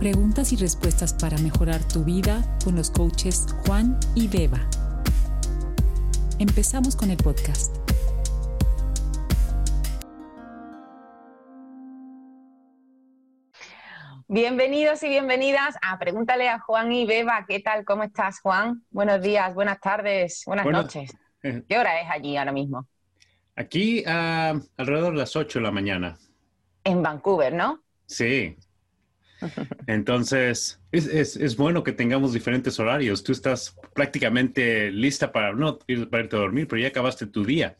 [0.00, 4.58] Preguntas y respuestas para mejorar tu vida con los coaches Juan y Beba.
[6.38, 7.76] Empezamos con el podcast.
[14.26, 17.44] Bienvenidos y bienvenidas a Pregúntale a Juan y Beba.
[17.46, 17.84] ¿Qué tal?
[17.84, 18.82] ¿Cómo estás, Juan?
[18.88, 21.14] Buenos días, buenas tardes, buenas noches.
[21.42, 22.86] ¿Qué hora es allí ahora mismo?
[23.54, 26.16] Aquí uh, alrededor de las 8 de la mañana.
[26.84, 27.82] En Vancouver, ¿no?
[28.06, 28.56] Sí.
[29.86, 33.24] Entonces, es, es, es, bueno que tengamos diferentes horarios.
[33.24, 37.76] Tú estás prácticamente lista para, no para irte a dormir, pero ya acabaste tu día.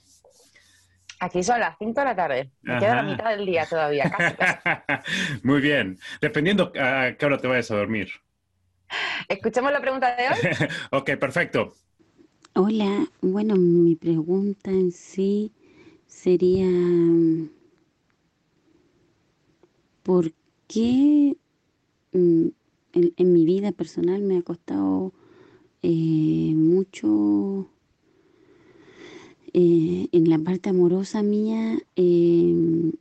[1.21, 2.51] Aquí son las 5 de la tarde.
[2.63, 4.11] Me queda la mitad del día todavía.
[5.43, 5.99] Muy bien.
[6.21, 8.09] Dependiendo a qué hora te vayas a dormir.
[9.29, 10.69] ¿Escuchamos la pregunta de hoy?
[10.91, 11.75] ok, perfecto.
[12.55, 15.53] Hola, bueno, mi pregunta en sí
[16.07, 16.67] sería,
[20.03, 20.33] ¿por
[20.67, 21.37] qué
[22.13, 22.47] mm,
[22.93, 25.13] en, mi vida personal me ha costado
[25.83, 27.69] eh, mucho
[29.53, 32.93] eh, en la parte amorosa mía eh,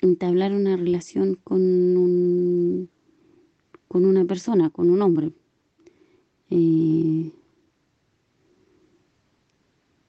[0.00, 2.88] entablar una relación con, un,
[3.88, 5.32] con una persona, con un hombre.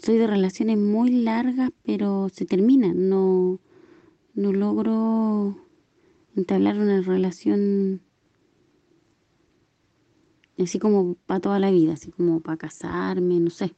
[0.04, 3.08] Soy de relaciones muy largas, pero se terminan.
[3.08, 3.60] No,
[4.34, 5.56] no logro
[6.36, 8.02] entablar una relación
[10.58, 13.76] así como para toda la vida, así como para casarme, no sé.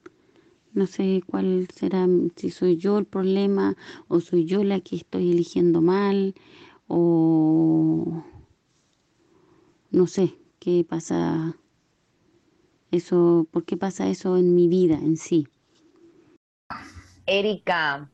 [0.74, 5.31] No sé cuál será, si soy yo el problema o soy yo la que estoy
[5.31, 6.34] eligiendo mal
[6.88, 8.24] o
[9.92, 11.56] no sé qué pasa
[12.90, 15.48] eso, por qué pasa eso en mi vida en sí.
[17.28, 18.09] Erika,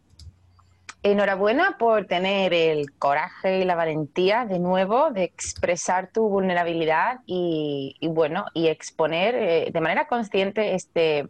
[1.03, 7.97] enhorabuena por tener el coraje y la valentía de nuevo de expresar tu vulnerabilidad y,
[8.09, 11.29] bueno, y exponer eh, de manera consciente este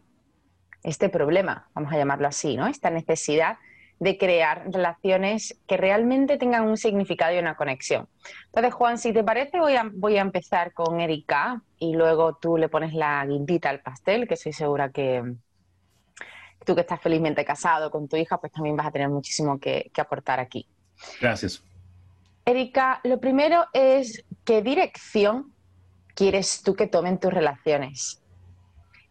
[0.83, 2.67] este problema, vamos a llamarlo así, ¿no?
[2.67, 3.57] Esta necesidad
[3.99, 8.07] de crear relaciones que realmente tengan un significado y una conexión.
[8.45, 12.55] Entonces, Juan, si te parece, voy a, voy a empezar con Erika y luego tú
[12.55, 15.35] le pones la guindita al pastel, que estoy segura que
[16.65, 19.89] tú que estás felizmente casado con tu hija, pues también vas a tener muchísimo que,
[19.93, 20.67] que aportar aquí.
[21.21, 21.63] Gracias.
[22.45, 25.53] Erika, lo primero es qué dirección
[26.15, 28.21] quieres tú que tomen tus relaciones.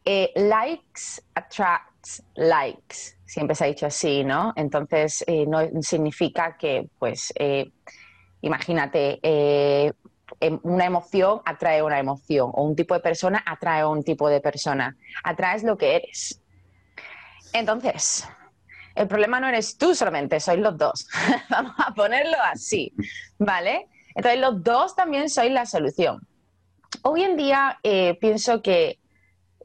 [0.04, 1.88] Eh, likes attracts
[2.34, 4.52] likes, siempre se ha dicho así, ¿no?
[4.56, 7.70] Entonces, eh, no significa que, pues, eh,
[8.40, 14.02] imagínate, em, una emoción atrae una emoción, o un tipo de persona atrae a un
[14.02, 14.96] tipo de persona.
[15.24, 16.40] Atraes lo que eres.
[17.52, 18.26] Entonces,
[18.94, 21.08] el problema no eres tú solamente, sois los dos.
[21.50, 22.92] Vamos a ponerlo así,
[23.38, 23.88] ¿vale?
[24.14, 26.26] Entonces, los dos también sois la solución.
[27.02, 27.78] Hoy en día
[28.20, 28.98] pienso que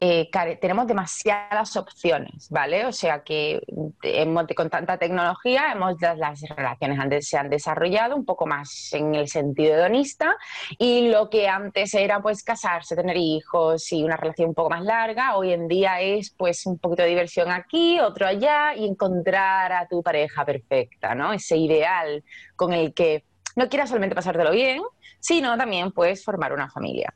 [0.06, 0.28] eh,
[0.60, 2.84] tenemos demasiadas opciones, ¿vale?
[2.84, 3.62] O sea que
[4.02, 9.28] hemos, con tanta tecnología hemos, las, relaciones se han desarrollado un poco más en el
[9.28, 10.36] sentido hedonista
[10.78, 14.84] y lo que antes era pues casarse, tener hijos y una relación un poco más
[14.84, 19.72] larga, hoy en día es pues un poquito de diversión aquí, otro allá y encontrar
[19.72, 21.32] a tu pareja perfecta, ¿no?
[21.32, 22.22] Ese ideal
[22.56, 23.24] con el que
[23.56, 24.82] no quieras solamente pasártelo bien,
[25.18, 27.14] sino también pues formar una familia.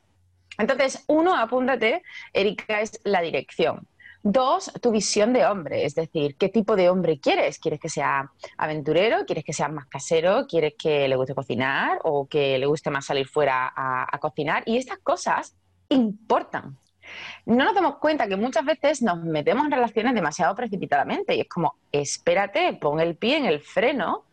[0.58, 2.02] Entonces, uno, apúntate,
[2.32, 3.86] Erika, es la dirección.
[4.24, 7.60] Dos, tu visión de hombre, es decir, qué tipo de hombre quieres.
[7.60, 9.24] ¿Quieres que sea aventurero?
[9.24, 10.46] ¿Quieres que sea más casero?
[10.48, 12.00] ¿Quieres que le guste cocinar?
[12.02, 14.64] ¿O que le guste más salir fuera a, cocinar?
[14.66, 15.54] Y estas cosas
[15.88, 16.76] importan.
[17.46, 21.48] No nos damos cuenta que muchas veces nos metemos en relaciones demasiado precipitadamente y es
[21.48, 24.24] como, espérate, pon el pie en el freno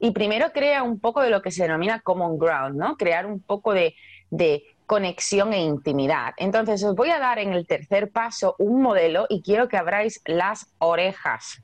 [0.00, 2.96] y primero crea un poco de lo que se denomina common ground, ¿no?
[2.96, 3.94] Crear un poco de,
[4.30, 6.34] de conexión e intimidad.
[6.36, 10.20] Entonces os voy a dar en el tercer paso un modelo y quiero que abráis
[10.24, 11.62] las orejas.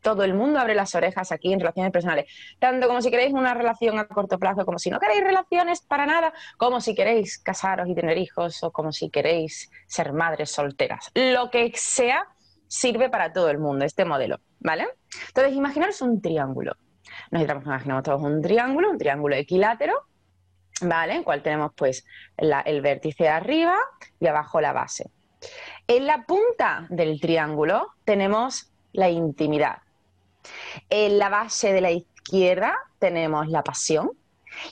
[0.00, 2.26] Todo el mundo abre las orejas aquí en relaciones personales,
[2.58, 6.04] tanto como si queréis una relación a corto plazo, como si no queréis relaciones para
[6.04, 11.10] nada, como si queréis casaros y tener hijos o como si queréis ser madres solteras.
[11.14, 12.26] Lo que sea
[12.68, 14.88] sirve para todo el mundo este modelo, ¿vale?
[15.28, 16.74] Entonces imaginaros un triángulo.
[17.30, 19.94] Nos imaginamos todos un triángulo, un triángulo equilátero,
[20.80, 21.14] ¿vale?
[21.14, 22.04] En cual tenemos pues
[22.36, 23.76] el vértice arriba
[24.20, 25.10] y abajo la base.
[25.86, 29.78] En la punta del triángulo tenemos la intimidad.
[30.88, 34.12] En la base de la izquierda tenemos la pasión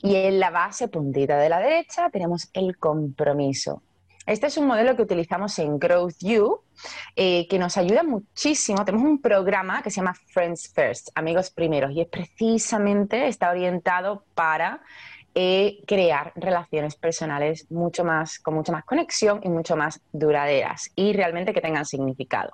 [0.00, 3.82] y en la base puntita de la derecha tenemos el compromiso.
[4.24, 6.60] Este es un modelo que utilizamos en Growth You,
[7.16, 8.84] eh, que nos ayuda muchísimo.
[8.84, 14.24] Tenemos un programa que se llama Friends First, Amigos Primeros, y es precisamente, está orientado
[14.36, 14.80] para
[15.34, 21.12] eh, crear relaciones personales mucho más, con mucha más conexión y mucho más duraderas y
[21.14, 22.52] realmente que tengan significado.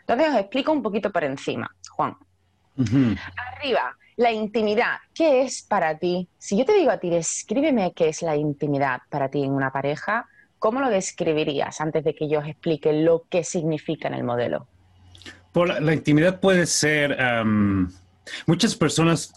[0.00, 2.16] Entonces os explico un poquito por encima, Juan.
[3.56, 4.98] Arriba, la intimidad.
[5.14, 6.28] ¿Qué es para ti?
[6.38, 9.72] Si yo te digo a ti, descríbeme qué es la intimidad para ti en una
[9.72, 10.26] pareja,
[10.58, 14.66] ¿cómo lo describirías antes de que yo os explique lo que significa en el modelo?
[15.54, 17.16] la, intimidad puede ser...
[18.46, 19.32] muchas personas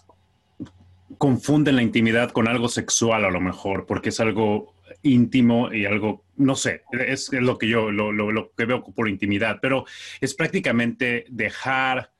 [1.18, 6.24] confunden la intimidad con algo sexual a lo mejor, porque es algo íntimo y algo,
[6.36, 9.84] no sé, es, lo que yo, lo, lo, que veo por intimidad, pero
[10.20, 12.10] es prácticamente dejar,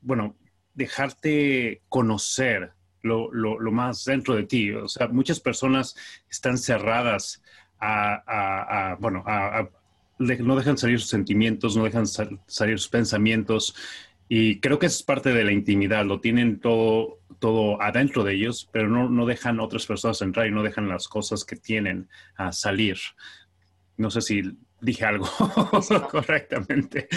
[0.00, 0.36] bueno,
[0.74, 4.72] dejarte conocer lo, lo, más dentro de ti.
[4.72, 5.96] O sea, muchas personas
[6.30, 7.42] están cerradas
[7.80, 9.24] a, bueno,
[10.18, 13.74] no dejan salir sus sentimientos, no dejan salir sus pensamientos.
[14.28, 18.68] Y creo que es parte de la intimidad, lo tienen todo, todo adentro de ellos,
[18.72, 22.52] pero no, no dejan otras personas entrar y no dejan las cosas que tienen a
[22.52, 22.98] salir.
[23.96, 24.42] No sé si
[24.80, 25.26] dije algo
[26.10, 27.08] correctamente.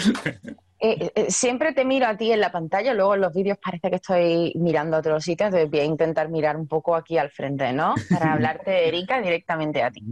[0.80, 3.90] Eh, eh, siempre te miro a ti en la pantalla, luego en los vídeos parece
[3.90, 7.30] que estoy mirando a otros sitios, entonces voy a intentar mirar un poco aquí al
[7.30, 7.94] frente, ¿no?
[8.10, 10.02] Para hablarte de Erika directamente a ti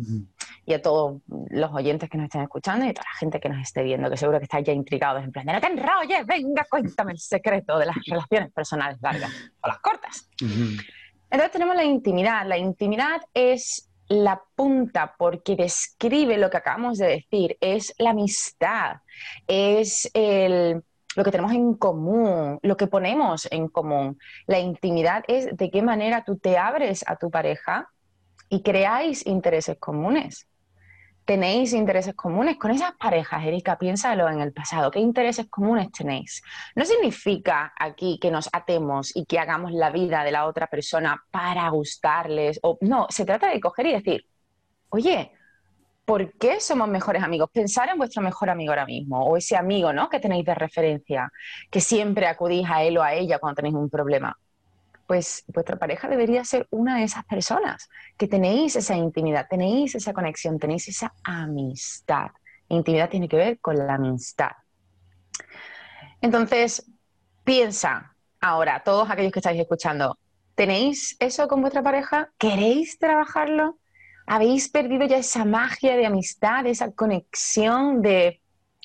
[0.70, 3.48] y a todos los oyentes que nos estén escuchando y a toda la gente que
[3.48, 6.64] nos esté viendo, que seguro que estáis ya intrigados en plan, no te enrolles, venga,
[6.70, 9.30] cuéntame el secreto de las relaciones personales largas
[9.60, 10.28] o las cortas.
[10.40, 12.46] Entonces tenemos la intimidad.
[12.46, 18.98] La intimidad es la punta porque describe lo que acabamos de decir, es la amistad,
[19.48, 20.84] es el,
[21.16, 24.18] lo que tenemos en común, lo que ponemos en común.
[24.46, 27.88] La intimidad es de qué manera tú te abres a tu pareja
[28.48, 30.46] y creáis intereses comunes
[31.24, 36.42] tenéis intereses comunes con esas parejas, Erika, piénsalo en el pasado, ¿qué intereses comunes tenéis?
[36.74, 41.22] No significa aquí que nos atemos y que hagamos la vida de la otra persona
[41.30, 44.26] para gustarles, o no, se trata de coger y decir,
[44.90, 45.32] oye,
[46.04, 47.50] ¿por qué somos mejores amigos?
[47.52, 50.08] Pensar en vuestro mejor amigo ahora mismo, o ese amigo ¿no?
[50.08, 51.30] que tenéis de referencia,
[51.70, 54.36] que siempre acudís a él o a ella cuando tenéis un problema
[55.10, 60.12] pues vuestra pareja debería ser una de esas personas que tenéis esa intimidad, tenéis esa
[60.12, 62.28] conexión, tenéis esa amistad.
[62.68, 64.52] Intimidad tiene que ver con la amistad.
[66.20, 66.88] Entonces,
[67.42, 70.16] piensa ahora, todos aquellos que estáis escuchando,
[70.54, 72.30] ¿tenéis eso con vuestra pareja?
[72.38, 73.80] ¿Queréis trabajarlo?
[74.28, 78.39] ¿Habéis perdido ya esa magia de amistad, esa conexión de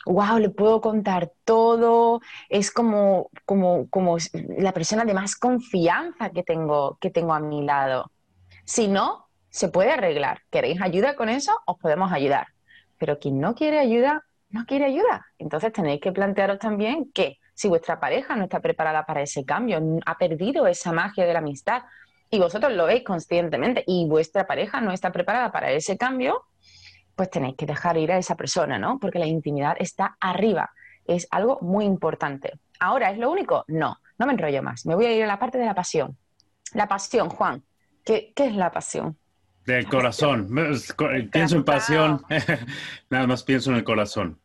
[0.06, 4.18] wow, le puedo contar todo, es como, como, como
[4.58, 8.12] la persona de más confianza que tengo, que tengo a mi lado.
[8.64, 10.42] Si no, se puede arreglar.
[10.50, 11.52] ¿Queréis ayuda con eso?
[11.66, 12.48] Os podemos ayudar.
[12.98, 15.26] Pero quien no quiere ayuda, no quiere ayuda.
[15.38, 19.80] Entonces tenéis que plantearos también que si vuestra pareja no está preparada para ese cambio,
[20.06, 21.84] ha perdido esa magia de la amistad
[22.30, 26.44] y vosotros lo veis conscientemente y vuestra pareja no está preparada para ese cambio,
[27.16, 29.00] pues tenéis que dejar ir a esa persona, ¿no?
[29.00, 30.72] Porque la intimidad está arriba,
[31.06, 32.54] es algo muy importante.
[32.80, 33.64] Ahora, ¿es lo único?
[33.68, 36.18] No, no me enrollo más, me voy a ir a la parte de la pasión.
[36.74, 37.64] La pasión, Juan,
[38.04, 39.18] ¿qué, es la pasión?
[39.66, 40.50] Del corazón.
[41.32, 42.22] Pienso en pasión,
[43.10, 44.40] nada más pienso en el corazón.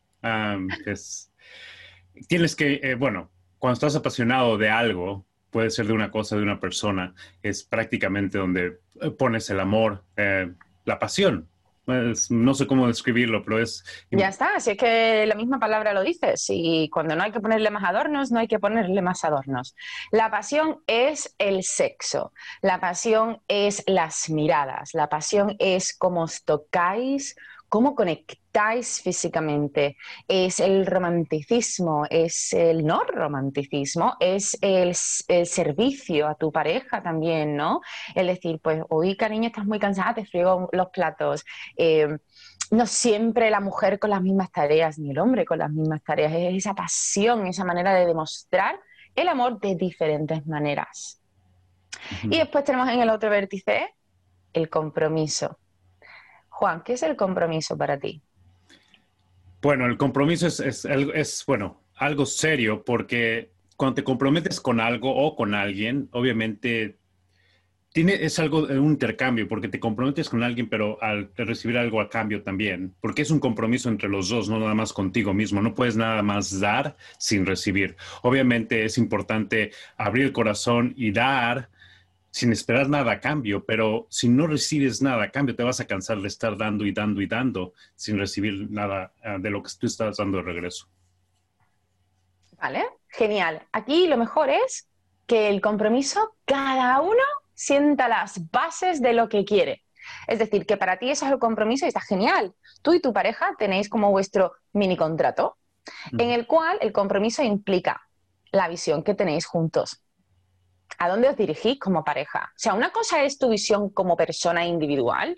[2.27, 6.43] tienes que, eh, bueno, cuando estás apasionado de algo, puede ser de una cosa, de
[6.43, 7.13] una persona,
[7.43, 10.51] es prácticamente donde eh, pones el amor, eh,
[10.85, 11.47] la pasión,
[11.85, 13.83] no sé cómo describirlo, pero es...
[14.11, 17.39] Ya está, si es que la misma palabra lo dice, si cuando no hay que
[17.39, 19.75] ponerle más adornos, no hay que ponerle más adornos.
[20.11, 26.43] La pasión es el sexo, la pasión es las miradas, la pasión es cómo os
[26.43, 27.35] tocáis,
[27.71, 29.95] cómo conectáis físicamente,
[30.27, 37.79] es el romanticismo, es el no romanticismo, es el, servicio a tu pareja también, ¿no?
[38.13, 41.45] Es decir, pues hoy, cariño, estás muy cansada, te friego los platos.
[41.77, 42.09] Eh,
[42.71, 46.33] no siempre la mujer con las mismas tareas, ni el hombre con las mismas tareas,
[46.33, 48.81] es esa pasión, esa manera de demostrar
[49.15, 51.21] el amor de diferentes maneras.
[52.23, 53.95] Y después tenemos en el otro vértice
[54.51, 55.57] el compromiso.
[56.61, 58.21] Juan, ¿qué es el compromiso para ti?
[59.63, 65.55] Bueno, el compromiso es, bueno, algo serio porque cuando te comprometes con algo o con
[65.55, 66.99] alguien, obviamente
[67.93, 72.11] tiene, es algo, un intercambio, porque te comprometes con alguien, pero al recibir algo a
[72.11, 75.73] cambio también, porque es un compromiso entre los dos, no nada más contigo mismo, no
[75.73, 77.95] puedes nada más dar sin recibir.
[78.21, 81.69] Obviamente es importante abrir el corazón y dar,
[82.31, 85.85] sin esperar nada a cambio, pero si no recibes nada a cambio, te vas a
[85.85, 89.69] cansar de estar dando y dando y dando sin recibir nada ah, de lo que
[89.77, 90.87] tú estás dando de regreso.
[92.57, 93.61] Vale, genial.
[93.73, 94.87] Aquí lo mejor es
[95.27, 97.23] que el compromiso, cada uno
[97.53, 99.83] sienta las bases de lo que quiere.
[100.27, 102.53] Es decir, que para ti eso es el compromiso y está genial.
[102.81, 105.57] Tú y tu pareja tenéis como vuestro mini contrato,
[106.17, 108.01] en el cual el compromiso implica
[108.51, 110.01] la visión que tenéis juntos.
[110.97, 112.51] ¿A dónde os dirigís como pareja?
[112.55, 115.37] O sea, una cosa es tu visión como persona individual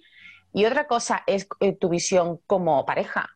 [0.51, 3.29] y otra cosa es eh, tu visión como pareja.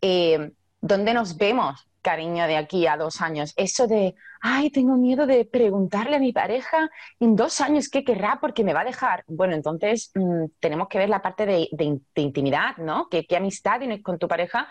[0.00, 1.86] Eh, ¿Dónde nos vemos?
[2.06, 3.52] cariño de aquí a dos años.
[3.56, 8.38] Eso de, ay, tengo miedo de preguntarle a mi pareja en dos años qué querrá
[8.40, 9.24] porque me va a dejar.
[9.26, 11.68] Bueno, entonces mm, tenemos que ver la parte de,
[12.14, 13.08] intimidad, ¿no?
[13.10, 14.68] ¿Qué, amistad tienes con tu pareja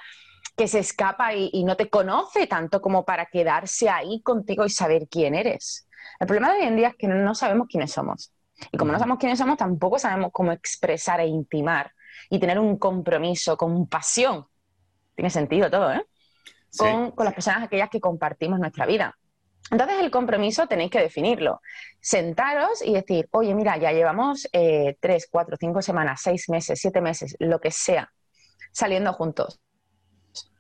[0.56, 5.10] que se escapa y, no te conoce tanto como para quedarse ahí contigo y saber
[5.10, 5.85] quién eres.
[6.20, 8.32] El problema de hoy en día es que no, sabemos quiénes somos.
[8.72, 11.92] Y como no sabemos quiénes somos, tampoco sabemos cómo expresar e intimar
[12.30, 14.46] y tener un compromiso con pasión.
[15.16, 16.06] Tiene sentido todo, ¿eh?
[16.78, 19.18] con, las personas aquellas que compartimos nuestra vida.
[19.72, 21.62] Entonces el compromiso tenéis que definirlo.
[22.00, 27.02] Sentaros y decir, oye, mira, ya llevamos eh, tres, cuatro, cinco semanas, seis meses, siete
[27.02, 28.12] meses, lo que sea,
[28.72, 29.60] saliendo juntos.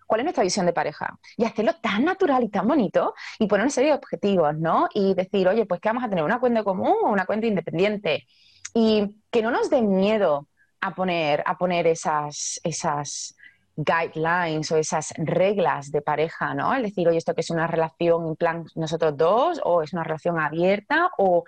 [0.05, 1.17] ¿Cuál es nuestra visión de pareja?
[1.37, 4.87] Y hacerlo tan natural y tan bonito y poner una serie de objetivos, ¿no?
[4.93, 8.27] Y decir, oye, pues que vamos a tener una cuenta común o una cuenta independiente.
[8.73, 10.47] Y que no nos den miedo
[10.81, 13.35] a poner, a poner esas, esas,
[13.75, 16.73] guidelines o esas reglas de pareja, ¿no?
[16.73, 20.03] Es decir, oye, esto que es una relación en plan nosotros dos, o es una
[20.03, 21.43] relación abierta, o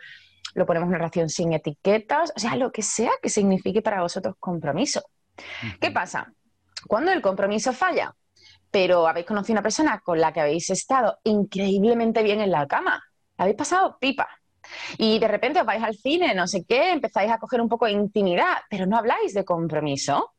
[0.53, 4.01] lo ponemos en una relación sin etiquetas, o sea, lo que sea que signifique para
[4.01, 5.03] vosotros compromiso.
[5.79, 6.33] ¿Qué pasa?
[6.87, 8.13] Cuando el compromiso falla,
[8.77, 13.03] pero habéis conocido una persona con la que habéis estado increíblemente bien en la cama,
[13.35, 14.27] habéis pasado pipa.
[14.99, 17.87] Y de repente os vais al cine, no sé qué, empezáis a coger un poco
[17.87, 20.35] de intimidad, pero no habláis de compromiso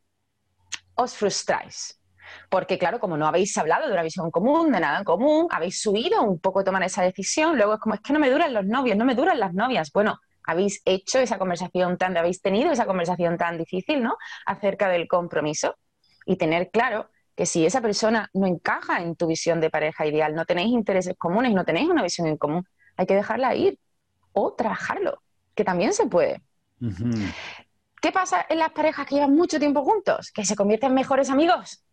[0.95, 2.01] os frustráis.
[2.49, 5.83] Porque, claro, como no habéis hablado de una visión común, de nada en común, habéis
[5.83, 8.65] subido un poco tomar esa decisión, luego es como, es que no me duran los
[8.65, 9.91] novios, no me duran las novias.
[9.93, 14.17] Bueno, habéis hecho esa conversación tan, habéis tenido esa conversación tan difícil, ¿no?
[14.47, 15.75] Acerca del compromiso
[16.25, 20.35] y tener claro que si esa persona no encaja en tu visión de pareja ideal,
[20.35, 22.67] no tenéis intereses comunes, no tenéis una visión en común,
[22.97, 23.79] hay que dejarla ir
[24.33, 25.23] o trabajarlo,
[25.55, 26.43] que también se puede.
[28.03, 30.33] ¿Qué pasa en las parejas que llevan mucho tiempo juntos?
[30.33, 31.85] Que se convierten en mejores amigos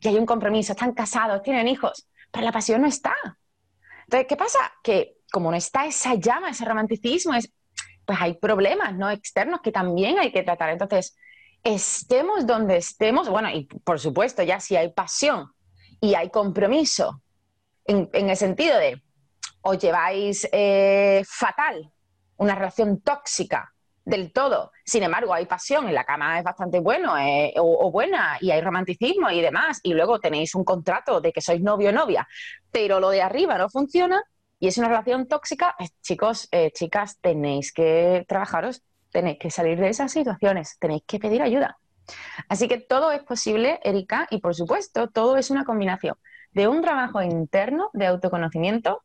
[0.00, 3.14] y hay un compromiso, están casados, tienen hijos, pero la pasión no está.
[4.04, 4.58] Entonces, ¿qué pasa?
[4.82, 7.34] Que como no está esa llama, ese romanticismo,
[8.06, 9.10] pues hay problemas ¿no?
[9.10, 10.70] externos que también hay que tratar.
[10.70, 11.14] Entonces,
[11.64, 15.50] estemos donde estemos, bueno, y por supuesto, ya si hay pasión
[16.00, 17.22] y hay compromiso,
[17.86, 19.02] en, el sentido de
[19.62, 21.90] os lleváis eh, fatal,
[22.36, 24.72] una relación tóxica, del todo.
[24.84, 28.60] Sin embargo, hay pasión, en la cama es bastante bueno eh, o, buena y hay
[28.60, 32.28] romanticismo y demás, y luego tenéis un contrato de que sois novio o novia,
[32.70, 34.22] pero lo de arriba no funciona
[34.60, 38.82] y es una relación tóxica, pues, chicos, eh, chicas, tenéis que trabajaros,
[39.14, 41.78] tenéis que salir de esas situaciones, tenéis que pedir ayuda.
[42.48, 46.16] Así que todo es posible, Erika, y por supuesto, todo es una combinación
[46.52, 49.02] de un trabajo interno de autoconocimiento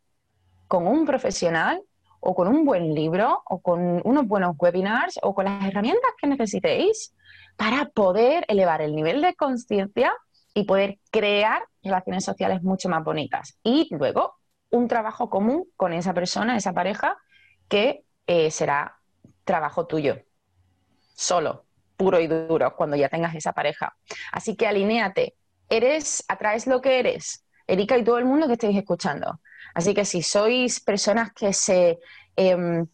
[0.67, 1.81] con un profesional
[2.19, 6.27] o con un buen libro o con unos buenos webinars o con las herramientas que
[6.27, 7.13] necesitéis
[7.55, 10.11] para poder elevar el nivel de conciencia
[10.53, 13.57] y poder crear relaciones sociales mucho más bonitas.
[13.63, 14.35] Y luego
[14.71, 17.15] un trabajo común con esa persona, esa pareja,
[17.67, 18.98] que eh, será
[19.49, 20.15] trabajo tuyo,
[21.15, 21.65] solo,
[21.97, 23.97] puro y duro, cuando ya tengas esa pareja.
[24.31, 25.33] Así que alinéate,
[25.67, 27.43] eres, atraes lo que eres.
[27.65, 29.41] Erika y todo el mundo que estéis escuchando.
[29.73, 31.97] Así que si sois personas que se,
[32.35, 32.85] em,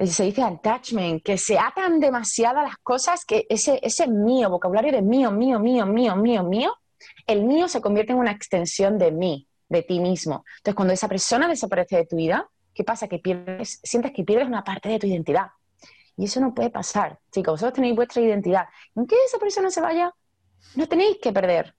[0.00, 4.92] se dice attachment, que se atan demasiado a las cosas, que ese, ese mío, vocabulario
[4.92, 6.72] de mío, mío, mío, mío, mío, mío,
[7.26, 10.44] el mío se convierte en una extensión de mí, de ti mismo.
[10.58, 13.08] Entonces, cuando esa persona desaparece de tu vida, ¿qué pasa?
[13.08, 15.48] Que pierdes, sientes que pierdes una parte de tu identidad.
[16.16, 17.18] Y eso no puede pasar.
[17.32, 18.66] Chicos, vosotros tenéis vuestra identidad.
[18.94, 20.12] Aunque esa persona se vaya,
[20.76, 21.74] no tenéis que perder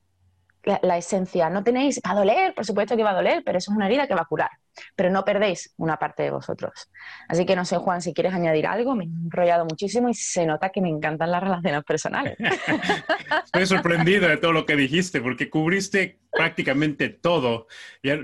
[0.81, 1.49] la, esencia.
[1.49, 3.85] No tenéis, va a doler, por supuesto que va a doler, pero eso es una
[3.85, 4.49] herida que va a curar.
[4.95, 6.89] Pero no perdéis una parte de vosotros.
[7.29, 10.45] Así que no sé, Juan, si quieres añadir algo, me he enrollado muchísimo y se
[10.45, 12.35] nota que me encantan las relaciones personales.
[13.45, 17.67] Estoy sorprendido de todo lo que dijiste, porque cubriste prácticamente todo.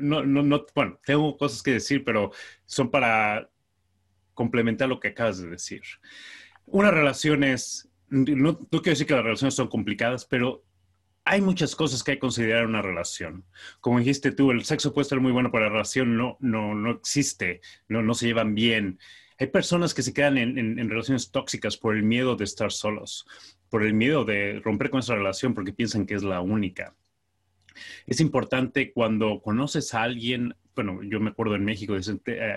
[0.02, 2.32] No, no, bueno, tengo cosas que decir, pero
[2.66, 3.50] son para
[4.42, 5.84] complementar lo que acabas de decir.
[6.66, 10.64] Una relación es, no, no quiero decir que las relaciones son complicadas, pero
[11.26, 13.46] hay muchas cosas que hay que considerar en una relación.
[13.82, 16.90] Como dijiste tú, el sexo puede estar muy bueno, pero la relación no, no, no
[16.90, 18.98] existe, no, no se llevan bien.
[19.38, 23.28] Hay personas que se quedan en, relaciones tóxicas por el miedo de estar solos,
[23.70, 26.96] por el miedo de romper con esa relación porque piensan que es la única.
[28.08, 31.96] Es importante cuando conoces a alguien, bueno, yo me acuerdo en México,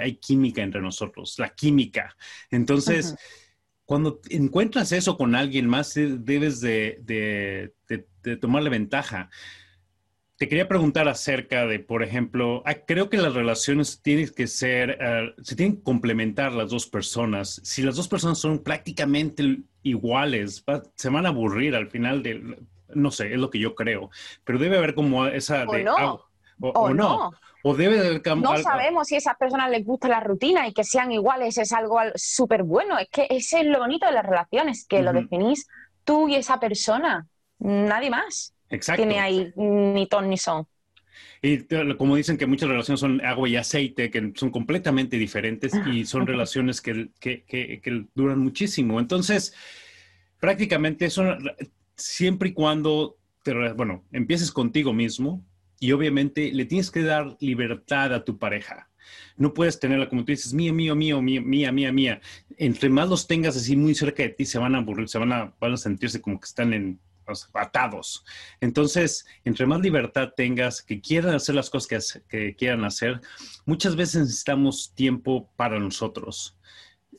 [0.00, 2.16] hay química entre nosotros, la química.
[2.50, 3.16] Entonces,
[3.84, 9.28] cuando encuentras eso con alguien más, eh, debes de, de, tomarle ventaja.
[10.36, 14.98] Te quería preguntar acerca de, por ejemplo, ah, creo que las relaciones tienen que ser,
[15.00, 17.60] eh, se tienen que complementar las dos personas.
[17.62, 20.64] Si las dos personas son prácticamente iguales,
[20.96, 22.56] se van a aburrir al final del,
[22.94, 24.10] no sé, es lo que yo creo,
[24.44, 25.84] pero debe haber como esa de...
[25.84, 26.24] No.
[26.60, 27.30] o, no.
[27.66, 30.84] O debe de No sabemos si a esas personas les gusta la rutina y que
[30.84, 32.98] sean iguales es algo súper bueno.
[32.98, 35.66] Es que ese es lo bonito de las relaciones, que lo definís
[36.04, 37.26] tú y esa persona,
[37.58, 38.54] nadie más.
[38.68, 39.00] Exacto.
[39.02, 40.66] Tiene ahí ni ton ni son.
[41.40, 46.04] Y como dicen que muchas relaciones son agua y aceite, que son completamente diferentes y
[46.04, 49.00] son relaciones que, que, que duran muchísimo.
[49.00, 49.54] Entonces,
[50.38, 51.38] prácticamente son
[51.96, 55.44] siempre y cuando, te, bueno, empieces contigo mismo
[55.80, 58.88] y obviamente le tienes que dar libertad a tu pareja.
[59.36, 62.20] No puedes tenerla como tú dices, mío, mío, mío, mía, mía, mía.
[62.56, 65.32] Entre más los tengas así muy cerca de ti, se van a aburrir, se van
[65.32, 67.00] a, van sentirse como que están en,
[67.54, 68.24] atados.
[68.60, 73.20] Entonces, entre más libertad tengas, que quieran hacer las cosas que, que quieran hacer,
[73.66, 76.56] muchas veces necesitamos tiempo para nosotros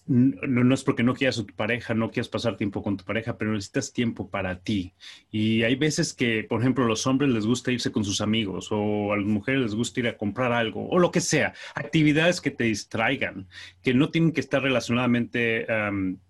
[0.07, 3.38] no, es porque no quieras a tu pareja, no quieras pasar tiempo con tu pareja,
[3.38, 4.93] pero necesitas tiempo para ti.
[5.31, 8.67] Y hay veces que, por ejemplo, a los hombres les gusta irse con sus amigos
[8.71, 12.39] o a las mujeres les gusta ir a comprar algo o lo que sea, actividades
[12.39, 13.47] que te distraigan,
[13.81, 15.65] que no tienen que estar relacionadamente,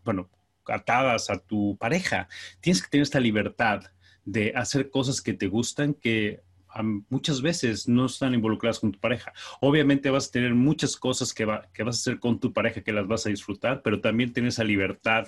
[0.05, 0.29] bueno,
[0.67, 2.29] atadas a tu pareja.
[2.61, 3.83] Tienes que tener esta libertad
[4.23, 6.41] de hacer cosas que te gustan, que
[6.83, 9.33] muchas veces no están involucradas con tu pareja.
[9.61, 13.07] Obviamente vas a tener muchas cosas que, vas a hacer con tu pareja que las
[13.07, 15.27] vas a disfrutar, pero también tienes esa libertad,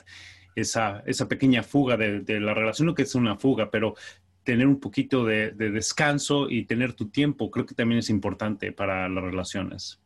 [0.56, 3.96] esa, esa pequeña fuga de, la relación, no que es una fuga, pero
[4.44, 9.08] tener un poquito de, descanso y tener tu tiempo, creo que también es importante para
[9.10, 10.02] las relaciones.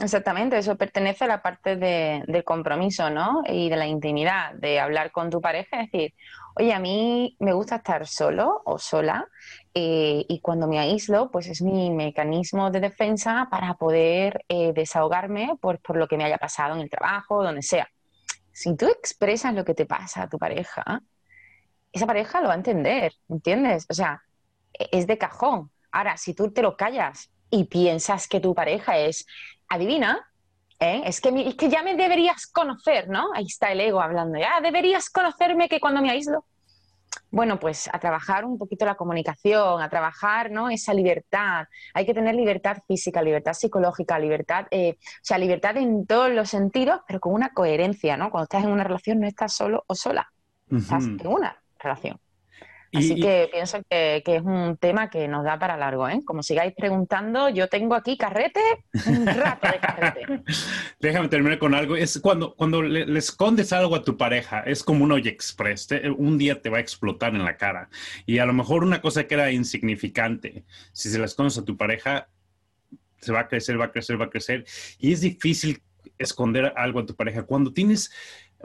[0.00, 3.42] Exactamente, eso pertenece a la parte de, del compromiso, ¿no?
[3.46, 6.14] Y de la intimidad, de hablar con tu pareja, es decir,
[6.54, 9.28] oye, a mí me gusta estar solo o sola
[9.74, 15.56] eh, y cuando me aíslo, pues es mi mecanismo de defensa para poder eh, desahogarme
[15.60, 17.88] por, por, lo que me haya pasado en el trabajo, donde sea.
[18.52, 21.02] Si tú expresas lo que te pasa a tu pareja,
[21.92, 23.86] esa pareja lo va a entender, ¿entiendes?
[23.88, 24.22] O sea,
[24.72, 25.70] e, es de cajón.
[25.92, 29.26] Ahora, si tú te lo callas y piensas que tu pareja es
[29.68, 30.29] adivina,
[30.80, 31.02] ¿eh?
[31.04, 33.28] es, que, es que ya me deberías conocer, ¿no?
[33.34, 36.44] Ahí está el ego hablando, ya deberías conocerme que cuando me aíslo.
[37.32, 40.68] Bueno, pues a trabajar un poquito la comunicación, a trabajar ¿no?
[40.68, 41.66] esa libertad.
[41.94, 46.50] Hay que tener libertad física, libertad psicológica, libertad, eh, o sea, libertad en todos los
[46.50, 48.30] sentidos, pero con una coherencia, ¿no?
[48.30, 50.32] Cuando estás en una relación no estás solo o sola,
[50.70, 52.18] estás en una relación.
[52.92, 56.20] Así que pienso que, es un tema que nos da para largo, ¿eh?
[56.24, 58.60] Como sigáis preguntando, yo tengo aquí carrete,
[59.06, 60.42] un rato de carrete.
[61.00, 61.94] Déjame terminar con algo.
[61.96, 65.88] Es cuando, cuando le, escondes algo a tu pareja, es como un Oye Express.
[66.16, 67.88] un día te va a explotar en la cara.
[68.26, 71.76] Y a lo mejor una cosa que era insignificante, si se la escondes a tu
[71.76, 72.28] pareja,
[73.20, 74.64] se va a crecer, va a crecer, va a crecer.
[74.98, 75.82] Y es difícil
[76.18, 77.44] esconder algo a tu pareja.
[77.44, 78.10] Cuando tienes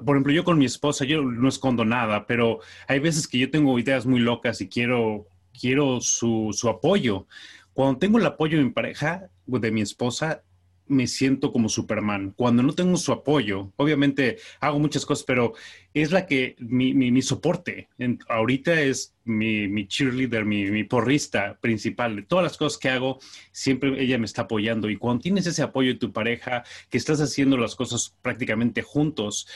[0.03, 3.49] por ejemplo, yo con mi esposa, yo no escondo nada, pero hay veces que yo
[3.49, 5.27] tengo ideas muy locas y quiero,
[5.59, 7.27] quiero su, su apoyo.
[7.73, 10.43] Cuando tengo el apoyo de mi pareja, de mi esposa,
[10.87, 12.33] me siento como Superman.
[12.35, 15.53] Cuando no tengo su apoyo, obviamente hago muchas cosas, pero
[15.93, 17.89] es la que mi, mi, soporte.
[18.29, 22.15] ahorita es mi, mi cheerleader, mi, mi, porrista principal.
[22.15, 23.19] De todas las cosas que hago,
[23.51, 24.89] siempre ella me está apoyando.
[24.89, 29.47] Y cuando tienes ese apoyo de tu pareja, que estás haciendo las cosas prácticamente juntos,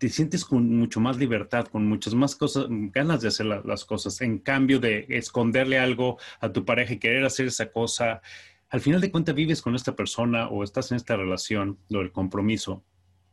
[0.00, 4.22] te sientes con mucho más libertad, con muchas más cosas, ganas de hacer las cosas.
[4.22, 8.22] En cambio de esconderle algo a tu pareja y querer hacer esa cosa,
[8.70, 12.12] al final de cuentas vives con esta persona o estás en esta relación, lo del
[12.12, 12.82] compromiso.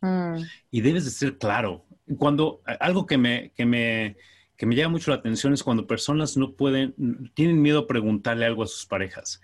[0.02, 0.42] Mm.
[0.70, 1.86] Y debes de ser claro.
[2.18, 4.18] Cuando algo que me, que me,
[4.58, 8.46] que me llama mucho la atención es cuando personas no pueden, tienen miedo a preguntarle
[8.46, 9.40] algo a sus parejas.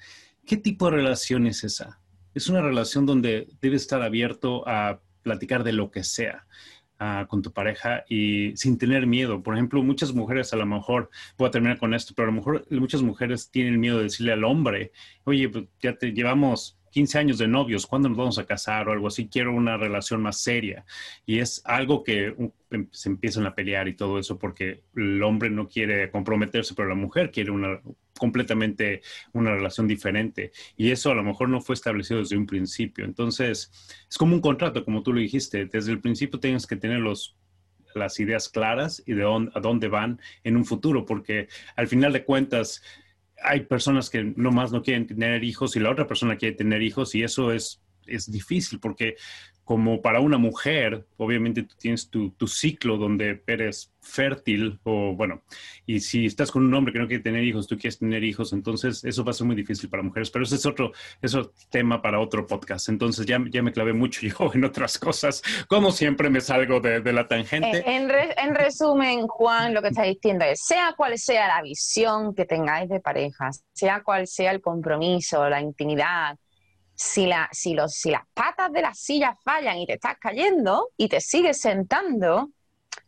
[0.45, 2.01] ¿Qué tipo de relación es esa?
[2.33, 6.45] Es una relación donde debes estar abierto a platicar de lo que sea
[7.27, 9.43] con tu pareja y sin tener miedo.
[9.43, 12.37] Por ejemplo, muchas mujeres a lo mejor, voy a terminar con esto, pero a lo
[12.37, 14.91] mejor muchas mujeres tienen miedo de decirle al hombre,
[15.25, 18.91] oye, pues ya te llevamos 15 años de novios, ¿cuándo nos vamos a casar o
[18.91, 19.27] algo así?
[19.27, 20.85] Quiero una relación más seria.
[21.25, 22.35] Y es algo que
[22.69, 26.89] em, se empiezan a pelear y todo eso porque el hombre no quiere comprometerse, pero
[26.89, 27.81] la mujer quiere una
[28.17, 29.01] completamente
[29.33, 30.51] una relación diferente.
[30.77, 33.05] Y eso a lo mejor no fue establecido desde un principio.
[33.05, 33.71] Entonces,
[34.09, 35.65] es como un contrato, como tú lo dijiste.
[35.65, 37.35] Desde el principio tienes que tener los
[37.95, 42.81] las ideas claras y de dónde van en un futuro, porque al final de cuentas
[43.43, 47.13] hay personas que nomás no quieren tener hijos y la otra persona quiere tener hijos
[47.13, 49.15] y eso es, es difícil porque
[49.63, 55.41] como para una mujer, obviamente tú tienes tu, tu, ciclo donde eres fértil o bueno,
[55.85, 58.51] y si estás con un hombre que no quiere tener hijos, tú quieres tener hijos,
[58.51, 62.01] entonces eso va a ser muy difícil para mujeres, pero ese es otro, eso tema
[62.01, 62.89] para otro podcast.
[62.89, 67.13] Entonces ya, ya me clavé mucho yo en otras cosas, como siempre me salgo de,
[67.13, 67.77] la tangente.
[67.77, 72.35] Eh, en, en, resumen, Juan, lo que está diciendo es, sea cual sea la visión
[72.35, 76.37] que tengáis de parejas, sea cual sea el compromiso, la intimidad,
[76.95, 82.49] si, las patas de la silla fallan y te estás cayendo y te sigues sentando,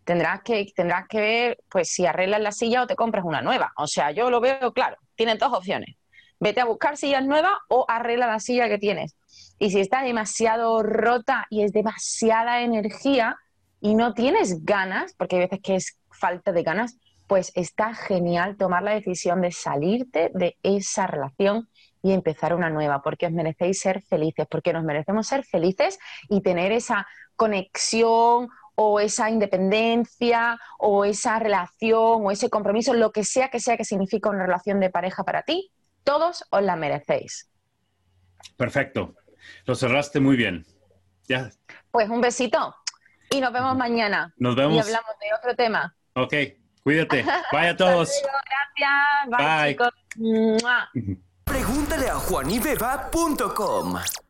[0.04, 3.74] tendrás que, tendrás que ver pues si arreglas la silla o te compras una nueva.
[3.78, 5.95] O sea, yo lo veo claro, tienes dos opciones.
[6.39, 9.15] Vete a buscar sillas nuevas o arregla la silla que tienes.
[9.58, 13.38] Y si está demasiado rota y es demasiada energía
[13.80, 18.58] y no tienes ganas, porque hay veces que es falta de ganas, pues está genial
[18.58, 21.69] tomar la decisión de salirte de esa relación
[22.06, 25.98] y empezar una nueva, porque os merecéis ser felices, porque nos merecemos ser felices
[26.30, 33.24] y tener esa conexión o esa independencia o esa relación o ese compromiso, lo que
[33.24, 35.72] sea que sea que significa una relación de pareja para ti,
[36.04, 37.50] todos os la merecéis.
[38.56, 39.15] Perfecto.
[39.65, 40.63] Lo cerraste muy bien.
[41.28, 41.50] Ya.
[41.89, 42.76] Pues un besito
[43.32, 44.32] y nos vemos mañana.
[44.38, 44.76] Nos vemos.
[44.76, 45.96] Y hablamos de otro tema.
[46.13, 46.34] Ok,
[46.84, 47.26] cuídate.
[47.52, 48.12] Bye a todos.
[48.78, 49.39] Gracias.
[49.39, 51.25] Bye, chicos.
[51.56, 54.25] Pregúntale a juanibeba.com.